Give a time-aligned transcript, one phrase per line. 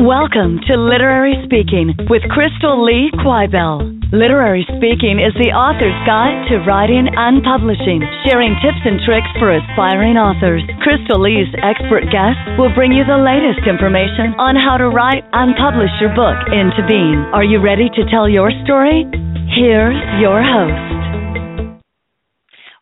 [0.00, 3.84] Welcome to Literary Speaking with Crystal Lee Quibell.
[4.16, 9.52] Literary Speaking is the author's guide to writing and publishing, sharing tips and tricks for
[9.52, 10.64] aspiring authors.
[10.80, 15.52] Crystal Lee's expert guests will bring you the latest information on how to write and
[15.60, 17.20] publish your book into being.
[17.36, 19.04] Are you ready to tell your story?
[19.52, 20.96] Here's your host.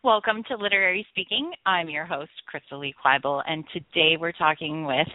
[0.07, 1.51] Welcome to Literary Speaking.
[1.65, 5.11] I'm your host, Crystal Lee Quibell, and today we're talking with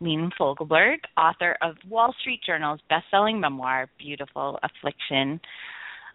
[0.00, 5.38] Lene Fogelberg, author of Wall Street Journal's best-selling memoir, Beautiful Affliction.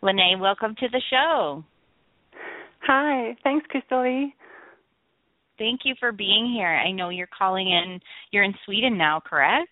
[0.02, 1.64] Lene, welcome to the show.
[2.88, 4.34] Hi, thanks, Crystal Lee.
[5.58, 6.68] Thank you for being here.
[6.68, 8.00] I know you're calling in.
[8.32, 9.70] You're in Sweden now, correct?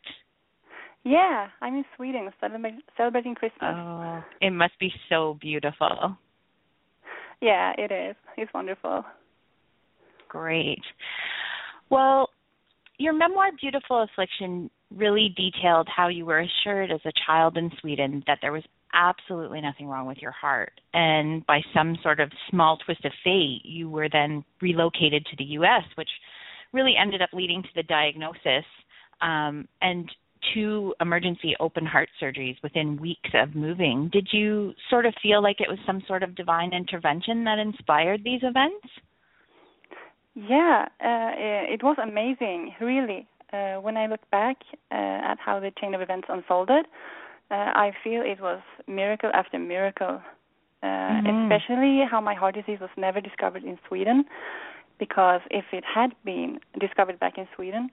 [1.03, 2.29] Yeah, I'm in Sweden
[2.95, 3.75] celebrating Christmas.
[3.75, 6.15] Oh, it must be so beautiful.
[7.41, 8.15] Yeah, it is.
[8.37, 9.03] It's wonderful.
[10.29, 10.81] Great.
[11.89, 12.29] Well,
[12.97, 18.23] your memoir, Beautiful Affliction, really detailed how you were assured as a child in Sweden
[18.27, 18.63] that there was
[18.93, 20.79] absolutely nothing wrong with your heart.
[20.93, 25.45] And by some sort of small twist of fate, you were then relocated to the
[25.57, 26.09] US, which
[26.71, 28.65] really ended up leading to the diagnosis
[29.21, 30.09] um, and
[30.53, 34.09] two emergency open heart surgeries within weeks of moving.
[34.11, 38.23] Did you sort of feel like it was some sort of divine intervention that inspired
[38.23, 38.85] these events?
[40.35, 41.31] Yeah, uh,
[41.71, 43.27] it was amazing, really.
[43.51, 44.57] Uh, when I look back
[44.91, 46.85] uh, at how the chain of events unfolded,
[47.51, 50.21] uh, I feel it was miracle after miracle.
[50.81, 51.51] Uh, mm-hmm.
[51.51, 54.25] Especially how my heart disease was never discovered in Sweden,
[54.99, 57.89] because if it had been discovered back in Sweden,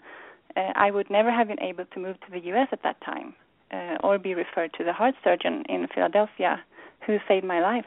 [0.57, 2.69] uh, I would never have been able to move to the U.S.
[2.73, 3.35] at that time,
[4.03, 6.61] or be referred to the heart surgeon in Philadelphia,
[7.07, 7.85] who saved my life.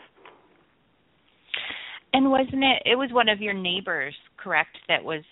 [2.14, 2.83] And wasn't it?
[2.86, 4.78] It was one of your neighbors, correct?
[4.88, 5.23] That was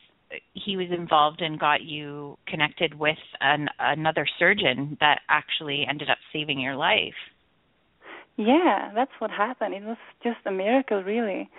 [0.54, 6.18] he was involved and got you connected with an, another surgeon that actually ended up
[6.32, 7.14] saving your life.
[8.38, 9.74] Yeah, that's what happened.
[9.74, 11.50] It was just a miracle, really.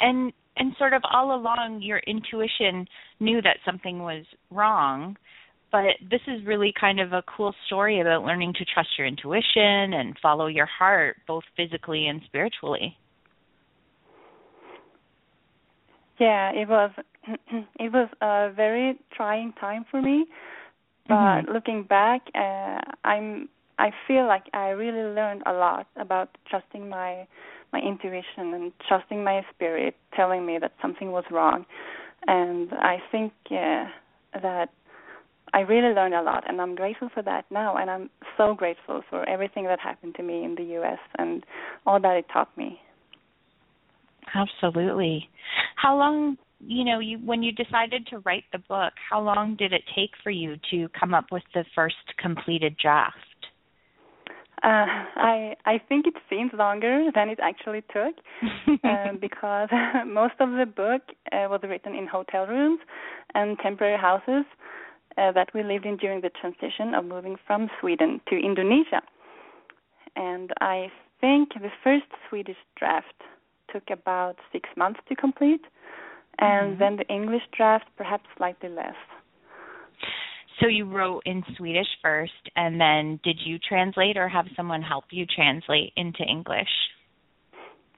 [0.00, 2.86] And and sort of all along, your intuition
[3.20, 5.16] knew that something was wrong,
[5.72, 9.94] but this is really kind of a cool story about learning to trust your intuition
[9.94, 12.96] and follow your heart, both physically and spiritually.
[16.18, 16.90] Yeah, it was
[17.78, 20.26] it was a very trying time for me.
[21.06, 21.52] But mm-hmm.
[21.52, 23.48] looking back, uh, I'm
[23.78, 27.26] I feel like I really learned a lot about trusting my
[27.72, 31.66] my intuition and trusting my spirit telling me that something was wrong.
[32.26, 33.86] And I think uh,
[34.40, 34.70] that
[35.52, 37.76] I really learned a lot, and I'm grateful for that now.
[37.76, 40.98] And I'm so grateful for everything that happened to me in the U.S.
[41.18, 41.44] and
[41.86, 42.80] all that it taught me.
[44.34, 45.28] Absolutely.
[45.76, 49.72] How long, you know, you when you decided to write the book, how long did
[49.72, 53.16] it take for you to come up with the first completed draft?
[54.62, 54.86] Uh,
[55.16, 58.14] I I think it seems longer than it actually took,
[58.84, 59.68] uh, because
[60.06, 61.02] most of the book
[61.32, 62.80] uh, was written in hotel rooms
[63.34, 64.46] and temporary houses
[65.18, 69.02] uh, that we lived in during the transition of moving from Sweden to Indonesia.
[70.16, 70.90] And I
[71.20, 73.20] think the first Swedish draft
[73.74, 75.62] took about six months to complete,
[76.38, 76.78] and mm-hmm.
[76.78, 78.94] then the English draft perhaps slightly less.
[80.60, 85.04] So you wrote in Swedish first, and then did you translate or have someone help
[85.10, 86.68] you translate into English?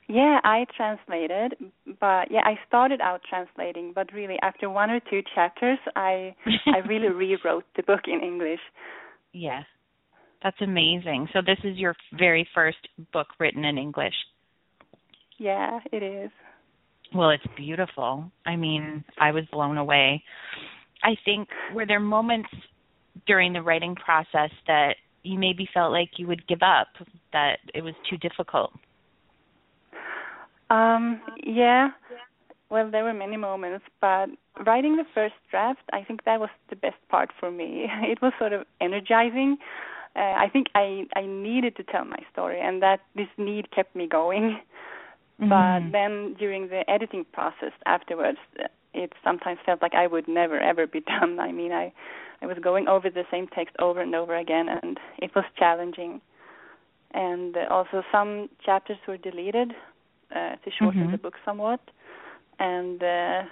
[0.09, 1.55] Yeah, I translated,
[2.01, 6.35] but yeah, I started out translating, but really after one or two chapters, I
[6.67, 8.61] I really rewrote the book in English.
[9.33, 9.63] Yeah.
[10.43, 11.29] That's amazing.
[11.33, 12.79] So this is your very first
[13.13, 14.15] book written in English.
[15.39, 16.31] Yeah, it is.
[17.15, 18.31] Well, it's beautiful.
[18.45, 20.23] I mean, I was blown away.
[21.03, 22.49] I think were there moments
[23.27, 26.89] during the writing process that you maybe felt like you would give up,
[27.33, 28.73] that it was too difficult?
[30.71, 31.91] Um, yeah.
[32.71, 34.29] Well, there were many moments, but
[34.67, 37.87] writing the first draft, I think that was the best part for me.
[38.03, 39.59] It was sort of energizing.
[40.17, 43.95] Uh, I think I I needed to tell my story, and that this need kept
[43.95, 44.59] me going.
[45.41, 45.49] Mm-hmm.
[45.51, 48.39] But then during the editing process afterwards,
[48.95, 51.39] it sometimes felt like I would never ever be done.
[51.39, 51.93] I mean, I
[52.43, 56.21] I was going over the same text over and over again, and it was challenging.
[57.13, 59.73] And also, some chapters were deleted
[60.35, 61.13] uh, to shorten mm-hmm.
[61.13, 61.81] the book somewhat,
[62.59, 63.43] and uh,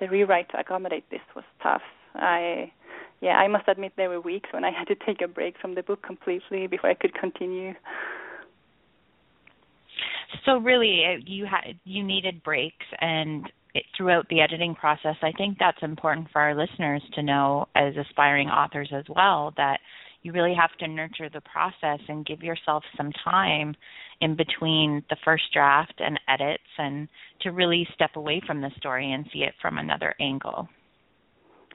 [0.00, 1.82] the rewrite to accommodate this was tough.
[2.14, 2.72] I
[3.20, 5.74] yeah, I must admit there were weeks when I had to take a break from
[5.74, 7.74] the book completely before I could continue.
[10.44, 15.32] So really, uh, you had you needed breaks, and it, throughout the editing process, I
[15.32, 19.78] think that's important for our listeners to know as aspiring authors as well that
[20.22, 23.76] you really have to nurture the process and give yourself some time
[24.20, 27.06] in between the first draft and edits and
[27.42, 30.68] to really step away from the story and see it from another angle.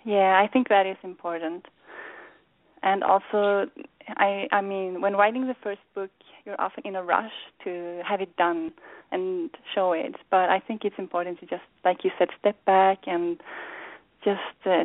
[0.03, 1.65] Yeah, I think that is important.
[2.83, 3.68] And also
[4.09, 6.09] I I mean, when writing the first book,
[6.45, 7.31] you're often in a rush
[7.63, 8.71] to have it done
[9.12, 10.15] and show it.
[10.30, 13.39] But I think it's important to just, like you said, step back and
[14.24, 14.83] just uh,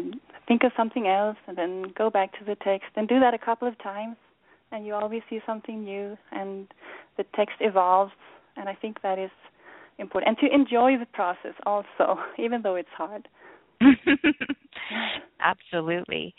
[0.49, 3.39] think of something else, and then go back to the text, and do that a
[3.39, 4.17] couple of times,
[4.73, 6.69] and you always see something new, and
[7.17, 8.13] the text evolves.
[8.57, 9.31] And I think that is
[9.99, 13.29] important, and to enjoy the process also, even though it's hard.
[15.41, 16.35] Absolutely.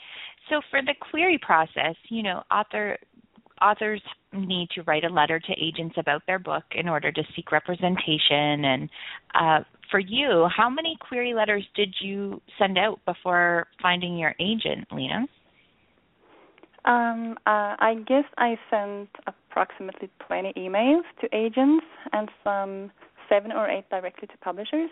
[0.49, 2.97] So for the query process, you know, author
[3.61, 4.01] authors
[4.33, 8.65] need to write a letter to agents about their book in order to seek representation
[8.65, 8.89] and
[9.33, 14.85] uh, for you how many query letters did you send out before finding your agent
[14.91, 15.27] Lene
[16.85, 22.91] um, uh, I guess I sent approximately 20 emails to agents and some
[23.27, 24.89] seven or eight directly to publishers.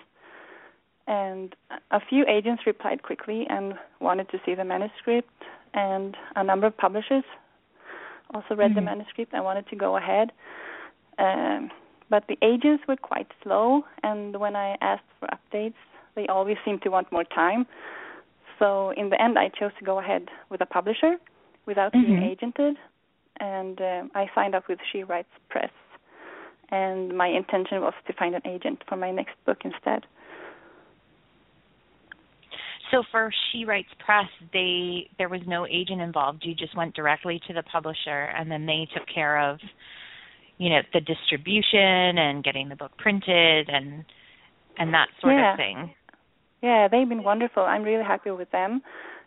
[1.07, 1.55] And
[1.91, 5.29] a few agents replied quickly and wanted to see the manuscript,
[5.73, 7.23] and a number of publishers
[8.33, 8.75] also read mm-hmm.
[8.75, 10.31] the manuscript and wanted to go ahead.
[11.19, 11.69] Um,
[12.09, 15.75] but the agents were quite slow, and when I asked for updates,
[16.15, 17.65] they always seemed to want more time.
[18.57, 21.17] So in the end, I chose to go ahead with a publisher
[21.65, 22.05] without mm-hmm.
[22.05, 22.75] being agented,
[23.39, 25.71] and um, I signed up with She Writes Press.
[26.69, 30.05] And my intention was to find an agent for my next book instead.
[32.91, 36.43] So for She Writes Press, they there was no agent involved.
[36.45, 39.59] You just went directly to the publisher, and then they took care of,
[40.57, 44.05] you know, the distribution and getting the book printed and
[44.77, 45.53] and that sort yeah.
[45.53, 45.93] of thing.
[46.61, 47.63] Yeah, they've been wonderful.
[47.63, 48.81] I'm really happy with them.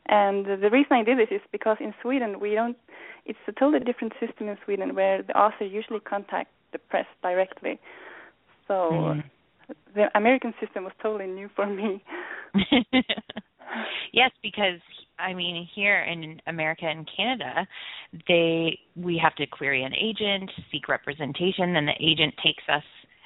[0.07, 2.77] And the reason I did this is because in Sweden we don't.
[3.27, 7.79] It's a totally different system in Sweden where the author usually contacts the press directly.
[8.67, 9.25] So mm.
[9.95, 12.03] the American system was totally new for me.
[14.13, 14.81] yes, because
[15.19, 17.67] I mean here in America and Canada,
[18.27, 22.85] they we have to query an agent, seek representation, and the agent takes us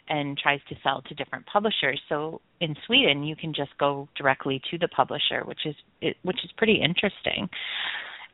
[0.08, 2.00] and tries to sell to different publishers.
[2.08, 5.74] So in Sweden, you can just go directly to the publisher, which is
[6.22, 7.48] which is pretty interesting.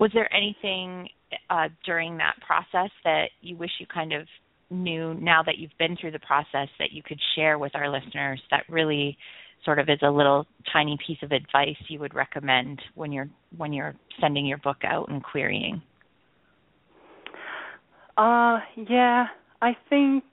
[0.00, 1.08] Was there anything
[1.50, 4.26] uh, during that process that you wish you kind of
[4.70, 8.40] knew now that you've been through the process that you could share with our listeners
[8.50, 9.16] that really
[9.64, 13.72] sort of is a little tiny piece of advice you would recommend when you're when
[13.72, 15.82] you're sending your book out and querying?
[18.16, 19.26] Uh yeah,
[19.60, 20.24] I think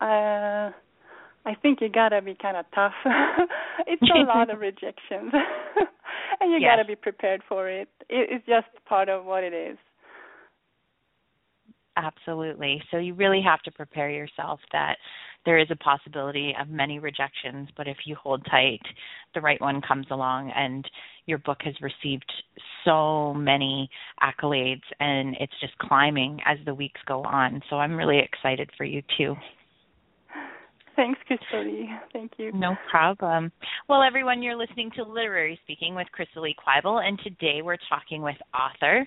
[0.00, 0.70] uh
[1.46, 2.92] I think you gotta be kind of tough.
[3.86, 5.32] it's a lot of rejections,
[6.40, 6.70] and you yes.
[6.70, 7.88] gotta be prepared for it.
[8.08, 8.28] it.
[8.30, 9.78] It's just part of what it is.
[11.96, 12.82] Absolutely.
[12.90, 14.96] So you really have to prepare yourself that
[15.44, 18.82] there is a possibility of many rejections, but if you hold tight,
[19.34, 20.88] the right one comes along and
[21.26, 22.30] your book has received
[22.84, 23.88] so many
[24.22, 27.62] accolades and it's just climbing as the weeks go on.
[27.70, 29.34] So I'm really excited for you too.
[30.96, 31.64] Thanks, Crystal
[32.12, 32.52] Thank you.
[32.52, 33.50] No problem.
[33.88, 38.20] Well, everyone, you're listening to Literary Speaking with Crystal Lee Quibell, and today we're talking
[38.20, 39.06] with author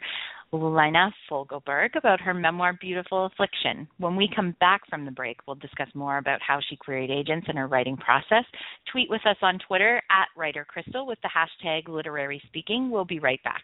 [0.54, 3.88] Lene Fogelberg about her memoir Beautiful Affliction.
[3.98, 7.48] When we come back from the break, we'll discuss more about how she queried agents
[7.50, 8.46] and her writing process.
[8.92, 12.92] Tweet with us on Twitter at Writer Crystal with the hashtag Literary Speaking.
[12.92, 13.64] We'll be right back.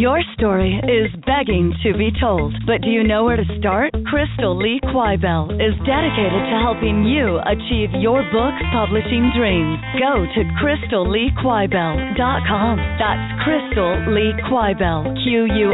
[0.00, 3.92] Your story is begging to be told, but do you know where to start?
[4.08, 9.76] Crystal Lee Quibell is dedicated to helping you achieve your book publishing dreams.
[10.00, 12.74] Go to crystalleequibell.com.
[12.96, 15.68] That's Crystal Lee Quibell, Q-U-I-B-E-L-L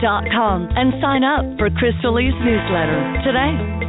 [0.00, 3.81] dot com, and sign up for Crystal Lee's newsletter today.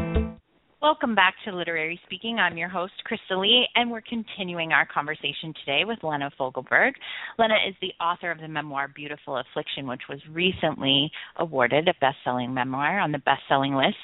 [0.83, 2.39] Welcome back to Literary Speaking.
[2.39, 6.91] I'm your host, Crystal Lee, and we're continuing our conversation today with Lene Fogelberg.
[7.39, 12.17] Lene is the author of the memoir Beautiful Affliction, which was recently awarded a best
[12.25, 13.95] selling memoir on the best selling list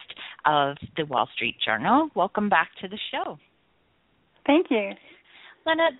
[0.45, 2.07] of the Wall Street Journal.
[2.15, 3.37] Welcome back to the show.
[4.47, 4.91] Thank you.
[5.65, 5.99] Lene,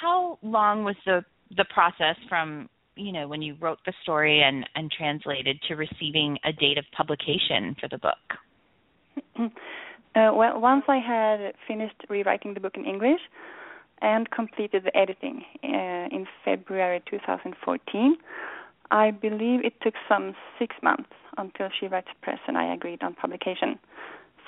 [0.00, 1.22] how long was the,
[1.58, 6.38] the process from you know when you wrote the story and, and translated to receiving
[6.46, 9.52] a date of publication for the book?
[10.14, 13.20] Uh, well, once I had finished rewriting the book in English
[14.02, 18.16] and completed the editing uh, in February 2014,
[18.90, 23.14] I believe it took some six months until She Writes Press and I agreed on
[23.14, 23.78] publication.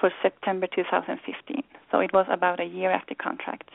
[0.02, 1.62] for September 2015.
[1.92, 3.70] So it was about a year after contract.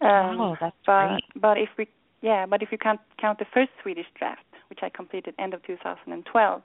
[0.00, 1.24] Um, oh, that's but, great.
[1.34, 1.88] But if we,
[2.22, 5.64] yeah, but if you can't count the first Swedish draft, which I completed end of
[5.66, 6.62] 2012,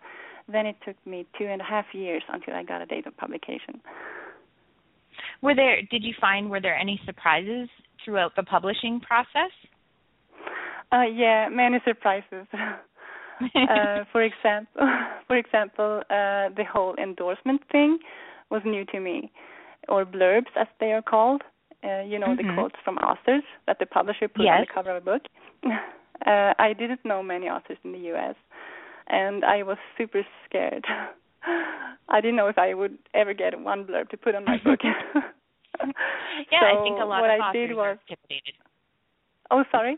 [0.52, 3.16] then it took me two and a half years until I got a date of
[3.18, 3.82] publication.
[5.42, 5.82] Were there?
[5.90, 7.70] Did you find were there any surprises
[8.04, 9.52] throughout the publishing process?
[10.92, 12.48] Uh, yeah, many surprises.
[12.54, 14.82] uh, for example,
[15.28, 17.98] for example, uh, the whole endorsement thing
[18.50, 19.32] was new to me,
[19.90, 21.42] or blurbs as they are called.
[21.84, 22.48] Uh, you know, mm-hmm.
[22.48, 24.54] the quotes from authors that the publisher puts yes.
[24.54, 25.24] on the cover of a book.
[26.24, 28.36] Uh, I didn't know many authors in the U.S.,
[29.12, 30.86] and I was super scared.
[32.10, 34.80] I didn't know if I would ever get one blurb to put on my book.
[35.84, 38.54] yeah, so I think a lot what of I authors did was, are intimidated.
[39.50, 39.98] Oh, sorry.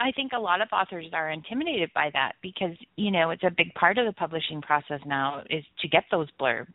[0.00, 3.50] I think a lot of authors are intimidated by that because you know it's a
[3.50, 6.74] big part of the publishing process now is to get those blurbs.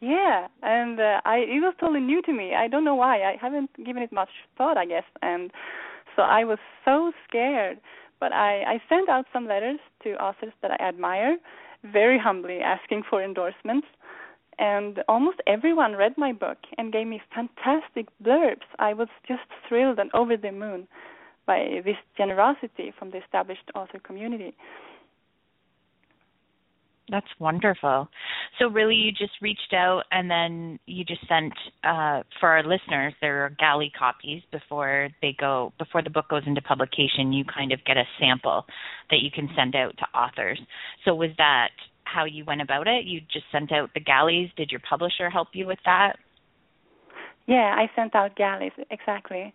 [0.00, 2.54] Yeah, and uh, I it was totally new to me.
[2.54, 3.22] I don't know why.
[3.22, 5.50] I haven't given it much thought, I guess, and
[6.16, 7.78] so I was so scared.
[8.20, 11.36] But I I sent out some letters to authors that I admire,
[11.82, 13.86] very humbly asking for endorsements,
[14.58, 18.68] and almost everyone read my book and gave me fantastic blurbs.
[18.78, 20.86] I was just thrilled and over the moon
[21.46, 24.54] by this generosity from the established author community.
[27.10, 28.08] That's wonderful.
[28.58, 31.52] So really you just reached out and then you just sent
[31.82, 36.44] uh, for our listeners there are galley copies before they go before the book goes
[36.46, 38.64] into publication you kind of get a sample
[39.10, 40.60] that you can send out to authors.
[41.04, 41.70] So was that
[42.04, 43.04] how you went about it?
[43.04, 44.50] You just sent out the galleys.
[44.56, 46.14] Did your publisher help you with that?
[47.46, 49.52] Yeah, I sent out galleys exactly.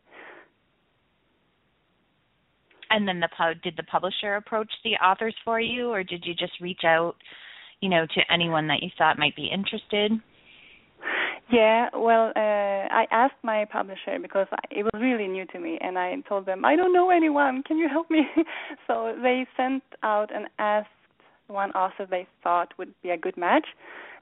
[2.89, 3.27] And then the
[3.63, 7.15] did the publisher approach the authors for you, or did you just reach out,
[7.85, 10.11] you know, to anyone that you thought might be interested?
[11.51, 15.95] Yeah, well, uh, I asked my publisher because it was really new to me, and
[15.99, 17.61] I told them I don't know anyone.
[17.61, 18.23] Can you help me?
[18.87, 20.87] so they sent out and asked
[21.45, 23.67] one author they thought would be a good match,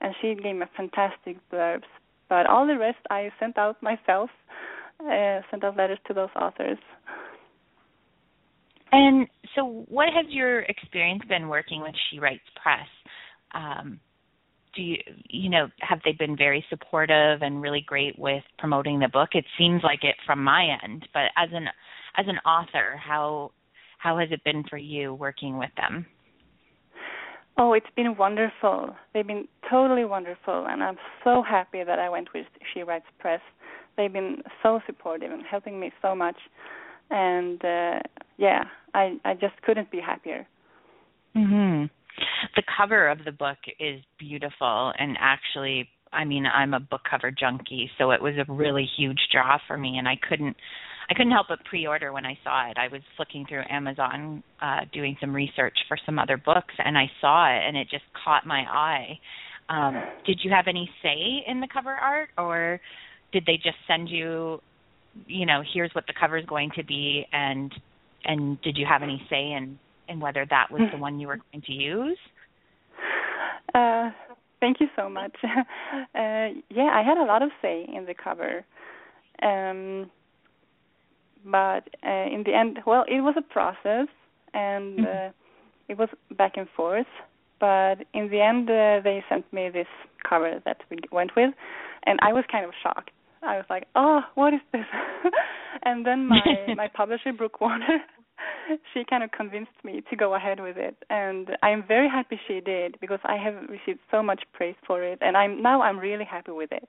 [0.01, 1.87] and she gave me fantastic blurbs.
[2.27, 4.29] But all the rest I sent out myself,
[4.99, 6.79] uh, sent out letters to those authors.
[8.91, 12.87] And so, what has your experience been working with She Writes Press?
[13.53, 13.99] Um,
[14.75, 14.97] do you,
[15.29, 19.29] you know, have they been very supportive and really great with promoting the book?
[19.33, 21.67] It seems like it from my end, but as an
[22.17, 23.51] as an author, how
[23.99, 26.05] how has it been for you working with them?
[27.55, 28.95] Oh, it's been wonderful.
[29.13, 33.41] They've been totally wonderful, and I'm so happy that I went with She Writes Press.
[33.95, 36.37] They've been so supportive and helping me so much
[37.13, 37.99] and uh,
[38.37, 40.47] yeah, I I just couldn't be happier.
[41.35, 41.72] Mhm.
[42.55, 47.31] The cover of the book is beautiful and actually I mean, I'm a book cover
[47.31, 50.55] junkie, so it was a really huge draw for me and I couldn't
[51.09, 52.77] I couldn't help but pre-order when I saw it.
[52.77, 57.05] I was flicking through Amazon uh doing some research for some other books and I
[57.21, 59.19] saw it and it just caught my eye.
[59.69, 62.79] Um did you have any say in the cover art or
[63.31, 64.61] did they just send you
[65.27, 67.73] you know, here's what the cover is going to be, and
[68.25, 71.39] and did you have any say in in whether that was the one you were
[71.51, 72.17] going to use?
[73.73, 74.11] Uh,
[74.59, 75.35] thank you so much.
[76.15, 78.63] Uh, yeah, I had a lot of say in the cover,
[79.41, 80.09] um,
[81.43, 84.07] but uh, in the end, well, it was a process,
[84.53, 85.05] and mm-hmm.
[85.05, 85.31] uh,
[85.89, 87.07] it was back and forth.
[87.59, 89.87] But in the end, uh, they sent me this
[90.27, 91.53] cover that we went with,
[92.05, 93.11] and I was kind of shocked
[93.45, 94.85] I was like, oh, what is this?
[95.83, 96.39] and then my
[96.75, 97.99] my publisher Brooke Warner,
[98.93, 102.61] she kind of convinced me to go ahead with it, and I'm very happy she
[102.61, 106.25] did because I have received so much praise for it, and I'm now I'm really
[106.25, 106.87] happy with it.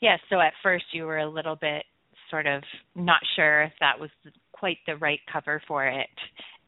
[0.00, 0.20] Yes.
[0.30, 1.84] Yeah, so at first you were a little bit
[2.30, 2.62] sort of
[2.96, 4.10] not sure if that was
[4.52, 6.08] quite the right cover for it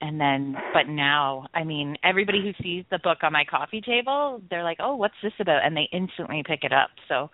[0.00, 4.42] and then but now i mean everybody who sees the book on my coffee table
[4.50, 7.30] they're like oh what's this about and they instantly pick it up so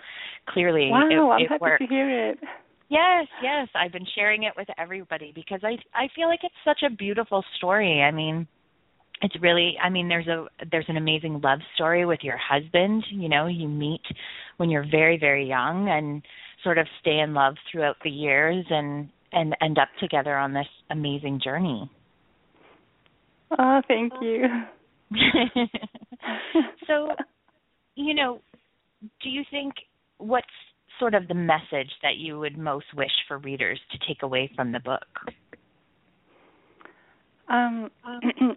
[0.48, 2.38] clearly wow it, i'm it happy to hear it
[2.90, 6.82] yes yes i've been sharing it with everybody because i i feel like it's such
[6.86, 8.46] a beautiful story i mean
[9.22, 13.28] it's really i mean there's a there's an amazing love story with your husband you
[13.28, 14.02] know you meet
[14.58, 16.22] when you're very very young and
[16.62, 20.66] sort of stay in love throughout the years and and end up together on this
[20.90, 21.90] amazing journey
[23.58, 24.44] Oh, thank you.
[26.86, 27.08] so,
[27.96, 28.40] you know,
[29.22, 29.74] do you think
[30.18, 30.46] what's
[31.00, 34.70] sort of the message that you would most wish for readers to take away from
[34.70, 35.06] the book?
[37.48, 37.90] Um,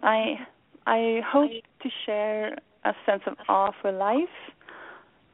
[0.02, 0.46] I
[0.86, 1.50] I hope
[1.82, 4.28] to share a sense of awe for life,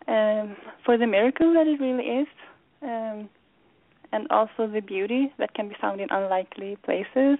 [0.06, 2.28] um, for the miracle that it really is,
[2.82, 3.28] um,
[4.12, 7.38] and also the beauty that can be found in unlikely places,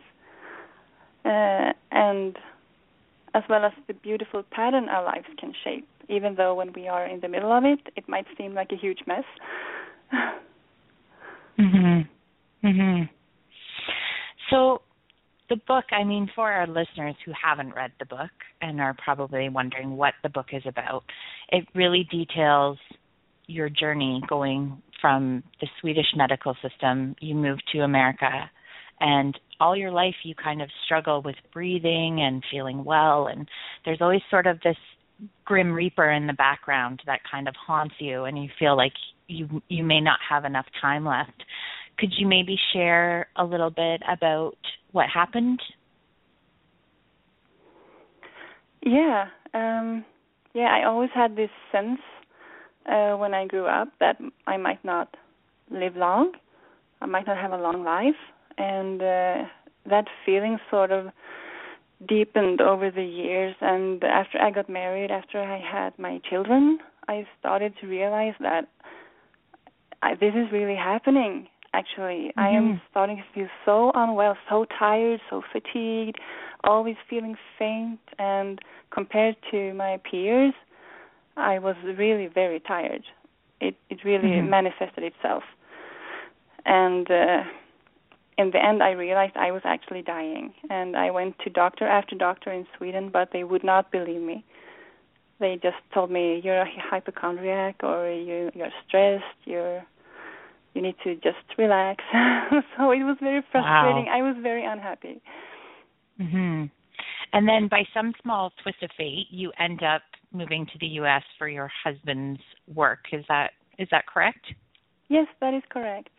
[1.25, 2.37] uh, and
[3.35, 7.07] as well as the beautiful pattern our lives can shape, even though when we are
[7.07, 9.25] in the middle of it, it might seem like a huge mess.
[11.59, 12.09] mhm.
[12.63, 13.09] Mhm.
[14.51, 14.83] So
[15.49, 19.49] the book, I mean, for our listeners who haven't read the book and are probably
[19.49, 21.05] wondering what the book is about,
[21.51, 22.79] it really details
[23.47, 28.51] your journey going from the Swedish medical system, you moved to America,
[29.01, 33.49] and all your life you kind of struggle with breathing and feeling well, and
[33.85, 34.77] there's always sort of this
[35.45, 38.93] grim reaper in the background that kind of haunts you, and you feel like
[39.29, 41.45] you you may not have enough time left.
[41.99, 44.57] Could you maybe share a little bit about
[44.93, 45.61] what happened?
[48.83, 50.05] Yeah, um,
[50.55, 50.69] yeah.
[50.75, 52.01] I always had this sense
[52.87, 55.17] uh, when I grew up that I might not
[55.71, 56.33] live long,
[57.01, 58.15] I might not have a long life,
[58.57, 59.49] and uh,
[59.89, 61.09] that feeling sort of
[62.09, 63.55] deepened over the years.
[63.61, 66.79] And after I got married, after I had my children,
[67.09, 68.69] I started to realize that
[70.03, 72.31] I, this is really happening actually.
[72.31, 72.41] Mm-hmm.
[72.41, 72.85] I am mm-hmm.
[72.91, 76.19] starting to feel so unwell, so tired, so fatigued,
[76.65, 78.59] always feeling faint and
[78.91, 80.53] compared to my peers,
[81.37, 83.03] I was really very tired.
[83.61, 84.51] It it really mm-hmm.
[84.51, 85.43] manifested itself.
[86.67, 87.43] And uh
[88.41, 92.17] in the end I realized I was actually dying and I went to doctor after
[92.17, 94.45] doctor in Sweden but they would not believe me.
[95.39, 99.83] They just told me you're a hypochondriac or you you're stressed, you're
[100.75, 102.03] you need to just relax.
[102.77, 104.07] so it was very frustrating.
[104.07, 104.19] Wow.
[104.19, 105.21] I was very unhappy.
[106.21, 106.71] Mhm.
[107.33, 111.25] And then by some small twist of fate, you end up moving to the US
[111.39, 112.41] for your husband's
[112.73, 113.01] work.
[113.13, 114.45] Is that is that correct?
[115.09, 116.11] Yes, that is correct.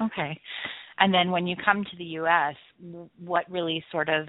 [0.00, 0.40] Okay.
[0.98, 2.56] And then when you come to the US,
[3.24, 4.28] what really sort of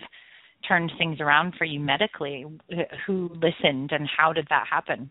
[0.68, 2.46] turned things around for you medically?
[3.06, 5.10] Who listened and how did that happen?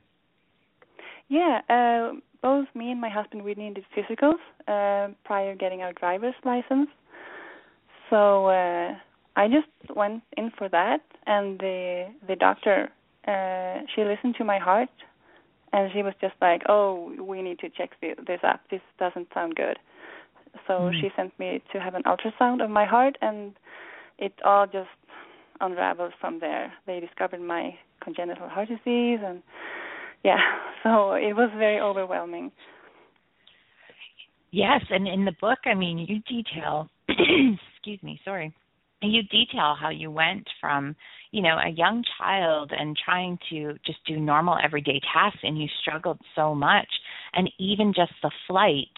[1.28, 6.34] Yeah, uh, both me and my husband we needed physicals uh, prior getting our driver's
[6.44, 6.88] license.
[8.08, 8.94] So uh,
[9.36, 12.88] I just went in for that, and the the doctor
[13.26, 14.88] uh, she listened to my heart,
[15.72, 18.60] and she was just like, "Oh, we need to check this up.
[18.70, 19.78] This doesn't sound good."
[20.66, 21.00] So mm.
[21.00, 23.54] she sent me to have an ultrasound of my heart, and
[24.18, 24.88] it all just
[25.60, 26.72] unraveled from there.
[26.86, 29.42] They discovered my congenital heart disease, and
[30.24, 30.38] yeah,
[30.82, 32.52] so it was very overwhelming.
[34.50, 38.54] Yes, and in the book, I mean, you detail, excuse me, sorry,
[39.02, 40.96] you detail how you went from,
[41.30, 45.68] you know, a young child and trying to just do normal everyday tasks, and you
[45.82, 46.88] struggled so much,
[47.34, 48.88] and even just the flight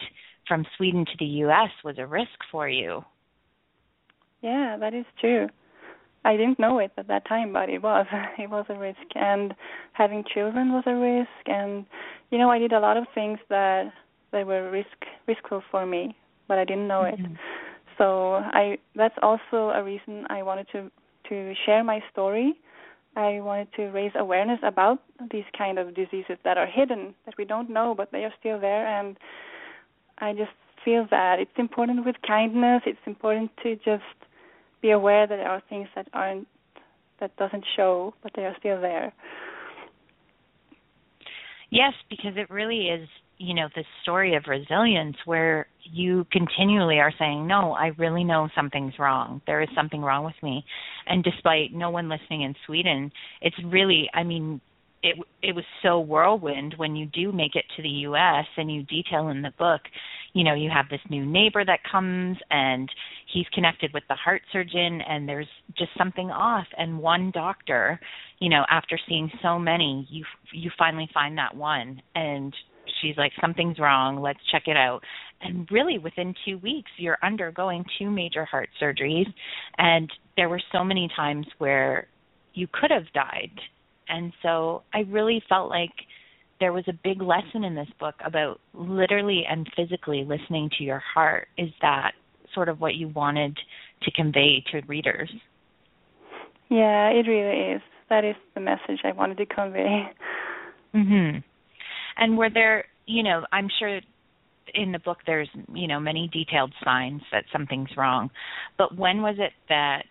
[0.47, 1.69] from Sweden to the U.S.
[1.83, 3.03] was a risk for you.
[4.41, 5.47] Yeah, that is true.
[6.23, 8.05] I didn't know it at that time, but it was
[8.37, 9.53] it was a risk, and
[9.93, 11.85] having children was a risk, and
[12.29, 13.91] you know I did a lot of things that
[14.31, 16.15] that were risk riskful for me,
[16.47, 17.25] but I didn't know mm-hmm.
[17.25, 17.39] it.
[17.97, 20.91] So I that's also a reason I wanted to
[21.29, 22.59] to share my story.
[23.15, 24.99] I wanted to raise awareness about
[25.31, 28.59] these kind of diseases that are hidden that we don't know, but they are still
[28.59, 29.17] there, and
[30.19, 30.51] I just
[30.83, 32.83] feel that it's important with kindness.
[32.85, 34.03] It's important to just
[34.81, 36.47] be aware that there are things that aren't
[37.19, 39.13] that doesn't show, but they are still there.
[41.69, 47.13] Yes, because it really is, you know, this story of resilience where you continually are
[47.17, 49.41] saying, "No, I really know something's wrong.
[49.45, 50.65] There is something wrong with me."
[51.05, 54.59] And despite no one listening in Sweden, it's really, I mean,
[55.03, 58.83] it it was so whirlwind when you do make it to the US and you
[58.83, 59.81] detail in the book
[60.33, 62.89] you know you have this new neighbor that comes and
[63.31, 66.67] he's connected with the heart surgeon and there's just something off.
[66.77, 67.99] And one doctor
[68.39, 72.01] you know after seeing so many you you finally find that one.
[72.15, 72.55] And
[73.01, 74.21] she's like something's wrong.
[74.21, 75.01] Let's check it out.
[75.41, 79.31] And really within 2 weeks you're undergoing two major heart surgeries.
[79.77, 82.07] And there were so many times where
[82.53, 83.59] you could have died
[84.11, 85.91] and so i really felt like
[86.61, 90.99] there was a big lesson in this book about literally and physically listening to your
[90.99, 91.47] heart.
[91.57, 92.11] Is that
[92.53, 93.57] sort of what you wanted
[94.03, 95.29] to convey to readers?
[96.69, 97.81] Yeah, it really is.
[98.09, 100.13] That is the message I wanted to convey.
[100.93, 101.43] Mhm.
[102.17, 103.99] And were there, you know, I'm sure
[104.75, 108.29] in the book there's, you know, many detailed signs that something's wrong.
[108.77, 110.05] But when was it that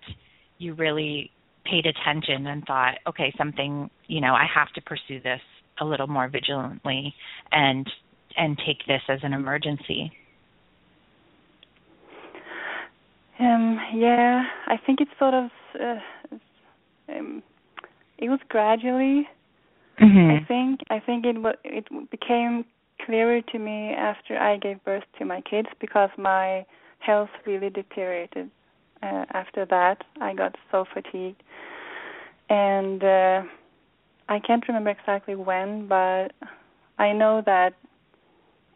[0.59, 1.31] you really
[1.64, 5.40] paid attention and thought, okay, something, you know, I have to pursue this
[5.81, 7.14] a little more vigilantly
[7.53, 7.88] and
[8.37, 10.12] and take this as an emergency?
[13.38, 16.37] Um, yeah, I think it's sort of uh,
[17.09, 17.42] um,
[18.18, 19.29] it was gradually.
[20.01, 20.44] Mm-hmm.
[20.44, 22.64] I think I think it it became
[23.07, 26.66] clearer to me after I gave birth to my kids because my
[26.99, 28.51] health really deteriorated
[29.03, 30.03] uh, after that.
[30.21, 31.43] I got so fatigued,
[32.49, 33.43] and uh,
[34.29, 36.33] I can't remember exactly when, but
[36.99, 37.75] I know that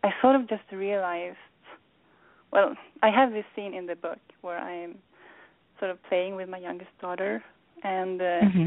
[0.02, 1.36] I sort of just realized.
[2.52, 4.96] Well, I have this scene in the book where I'm
[5.78, 7.42] sort of playing with my youngest daughter,
[7.82, 8.66] and uh, mm-hmm.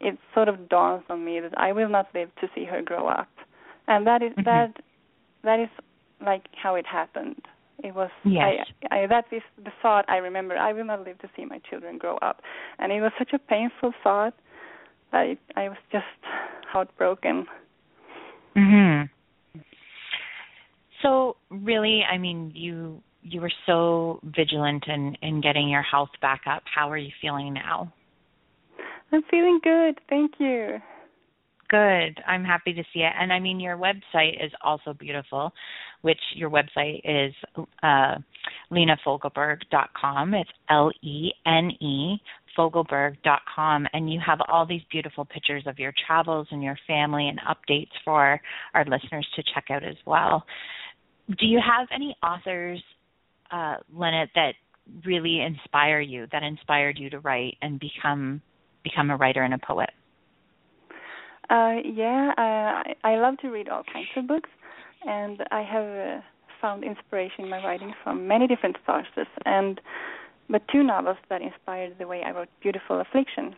[0.00, 3.08] it sort of dawns on me that I will not live to see her grow
[3.08, 3.28] up,
[3.88, 4.44] and that is, Mm-hmm.
[4.44, 4.76] that
[5.42, 5.68] that is
[6.24, 7.42] like how it happened.
[7.86, 8.66] It was Yes.
[8.90, 10.56] I, I that is the thought I remember.
[10.56, 12.42] I will not live to see my children grow up,
[12.80, 14.34] and it was such a painful thought.
[15.12, 16.04] I I was just
[16.72, 17.46] heartbroken.
[18.56, 19.08] Mhm.
[21.02, 26.42] So really, I mean, you you were so vigilant in in getting your health back
[26.48, 26.64] up.
[26.64, 27.92] How are you feeling now?
[29.12, 30.00] I'm feeling good.
[30.08, 30.82] Thank you.
[31.68, 32.22] Good.
[32.26, 33.12] I'm happy to see it.
[33.18, 35.52] And I mean, your website is also beautiful,
[36.02, 37.34] which your website is
[37.82, 38.16] uh,
[38.70, 40.34] lenefogelberg.com.
[40.34, 42.18] It's L E N E
[42.56, 43.86] fogelberg.com.
[43.92, 47.90] And you have all these beautiful pictures of your travels and your family and updates
[48.04, 48.40] for
[48.74, 50.44] our listeners to check out as well.
[51.28, 52.82] Do you have any authors,
[53.50, 54.52] uh, Lene, that
[55.04, 58.40] really inspire you, that inspired you to write and become
[58.84, 59.90] become a writer and a poet?
[61.48, 64.50] Uh, yeah, uh, I, I love to read all kinds of books,
[65.06, 66.20] and I have uh,
[66.60, 69.26] found inspiration in my writing from many different sources.
[69.44, 69.80] And
[70.48, 73.54] but two novels that inspired the way I wrote Beautiful Affliction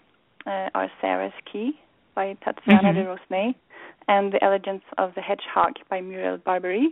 [0.46, 1.78] uh, are Sarah's Key
[2.14, 2.94] by Tatiana Mhm.
[2.94, 3.54] de Rosnay
[4.08, 6.88] and The Elegance of the Hedgehog by Muriel Barbery.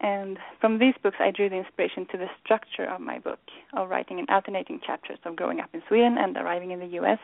[0.00, 3.40] And from these books, I drew the inspiration to the structure of my book,
[3.74, 7.18] of writing in alternating chapters of growing up in Sweden and arriving in the U.S.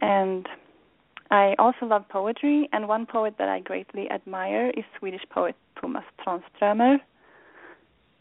[0.00, 0.48] And
[1.30, 6.04] I also love poetry, and one poet that I greatly admire is Swedish poet Thomas
[6.20, 7.00] Tranströmer.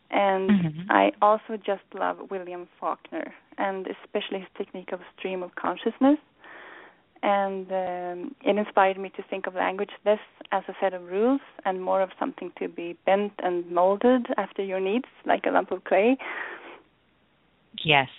[0.09, 0.85] And Mhm.
[0.89, 6.19] I also just love William Faulkner, and especially his technique of stream of consciousness.
[7.23, 10.19] And um, it inspired me to think of language less
[10.51, 14.61] as a set of rules and more of something to be bent and molded after
[14.61, 16.17] your needs, like a lump of clay.
[17.83, 18.09] Yes.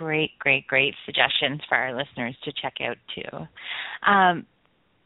[0.00, 4.10] Great, great, great suggestions for our listeners to check out too.
[4.10, 4.46] Um,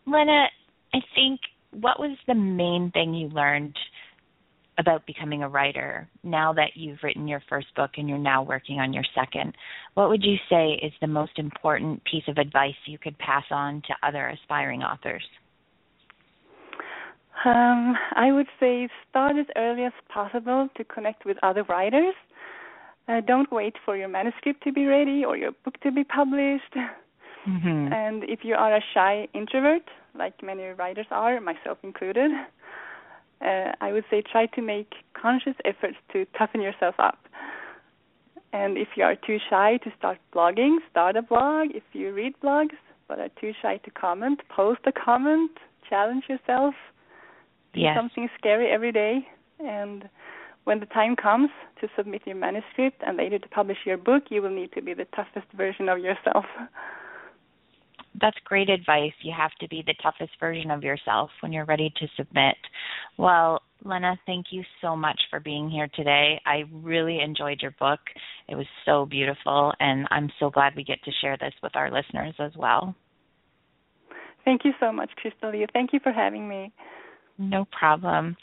[0.06, 0.46] Lene,
[0.94, 1.40] I think
[1.72, 3.76] what was the main thing you learned
[4.78, 8.78] about becoming a writer now that you've written your first book and you're now working
[8.78, 9.56] on your second?
[9.94, 13.82] What would you say is the most important piece of advice you could pass on
[13.88, 15.24] to other aspiring authors?
[17.44, 22.14] Um, I would say start as early as possible to connect with other writers.
[23.06, 26.74] Uh, don't wait for your manuscript to be ready or your book to be published.
[27.46, 27.92] Mm-hmm.
[27.92, 29.82] And if you are a shy introvert,
[30.14, 32.30] like many writers are, myself included,
[33.44, 37.18] uh, I would say try to make conscious efforts to toughen yourself up.
[38.54, 41.68] And if you are too shy to start blogging, start a blog.
[41.74, 42.76] If you read blogs
[43.08, 45.50] but are too shy to comment, post a comment,
[45.90, 46.74] challenge yourself.
[47.74, 47.96] Do Yes.
[47.96, 49.28] something scary every day.
[49.58, 50.08] And
[50.64, 51.50] when the time comes
[51.80, 54.94] to submit your manuscript and later to publish your book, you will need to be
[54.94, 56.44] the toughest version of yourself.
[58.20, 59.12] that's great advice.
[59.22, 62.56] You have to be the toughest version of yourself when you're ready to submit.
[63.18, 66.40] Well, Lene, thank you so much for being here today.
[66.46, 68.00] I really enjoyed your book.
[68.48, 71.90] It was so beautiful, and I'm so glad we get to share this with our
[71.90, 72.94] listeners as well.
[74.44, 76.72] Thank you so much, Crystal Thank you for having me.
[77.38, 78.36] No problem.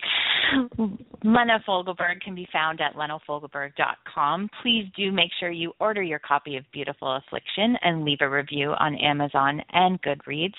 [1.23, 4.49] Lene Fogelberg can be found at lenefogelberg.com.
[4.61, 8.71] Please do make sure you order your copy of Beautiful Affliction and leave a review
[8.79, 10.53] on Amazon and Goodreads.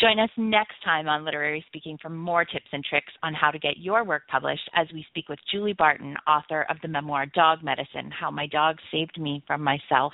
[0.00, 3.58] Join us next time on Literary Speaking for more tips and tricks on how to
[3.58, 7.62] get your work published as we speak with Julie Barton, author of the memoir Dog
[7.62, 10.12] Medicine How My Dog Saved Me from Myself.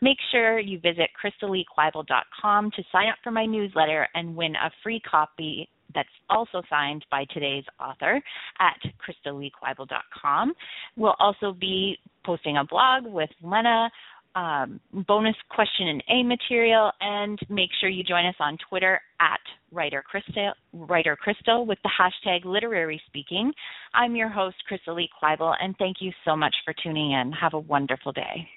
[0.00, 5.00] Make sure you visit crystalleequibell.com to sign up for my newsletter and win a free
[5.00, 8.20] copy that's also signed by today's author
[8.60, 10.52] at crystalleequibell.com.
[10.96, 13.88] We'll also be posting a blog with Lene,
[14.36, 19.40] um, bonus question and A material, and make sure you join us on Twitter at
[19.70, 23.52] Writer Crystal, Writer Crystal with the hashtag Literary Speaking.
[23.94, 27.32] I'm your host, Crystal Lee Quibell, and thank you so much for tuning in.
[27.32, 28.48] Have a wonderful day.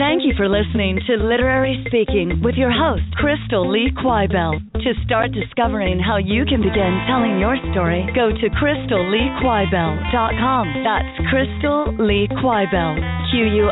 [0.00, 4.56] Thank you for listening to Literary Speaking with your host, Crystal Lee Quibell.
[4.80, 10.64] To start discovering how you can begin telling your story, go to crystalleequibell.com.
[10.88, 12.96] That's Crystal Lee Quibell,
[13.28, 13.68] Q-U-I-B-E-L-L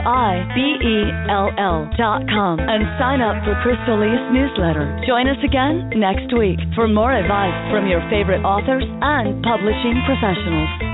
[1.96, 4.84] dot com, and sign up for Crystal Lee's newsletter.
[5.08, 10.87] Join us again next week for more advice from your favorite authors and publishing professionals.